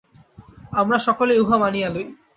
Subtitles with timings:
[0.71, 2.05] আমরা সকলেই উহা মানিয়া লই।